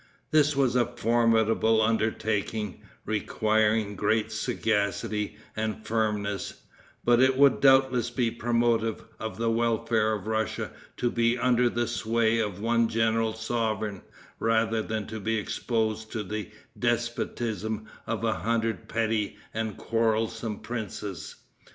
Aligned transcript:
This 0.31 0.55
was 0.55 0.75
a 0.75 0.87
formidable 0.87 1.79
undertaking, 1.79 2.81
requiring 3.05 3.95
great 3.95 4.31
sagacity 4.31 5.37
and 5.55 5.85
firmness, 5.85 6.63
but 7.05 7.19
it 7.21 7.37
would 7.37 7.59
doubtless 7.59 8.09
be 8.09 8.31
promotive 8.31 9.03
of 9.19 9.37
the 9.37 9.51
welfare 9.51 10.13
of 10.15 10.25
Russia 10.25 10.71
to 10.97 11.11
be 11.11 11.37
under 11.37 11.69
the 11.69 11.85
sway 11.85 12.39
of 12.39 12.59
one 12.59 12.89
general 12.89 13.35
sovereign, 13.35 14.01
rather 14.39 14.81
than 14.81 15.05
to 15.05 15.19
be 15.19 15.35
exposed 15.37 16.11
to 16.13 16.23
the 16.23 16.49
despotism 16.79 17.85
of 18.07 18.23
a 18.23 18.33
hundred 18.33 18.89
petty 18.89 19.37
and 19.53 19.77
quarrelsome 19.77 20.61
princes. 20.61 21.35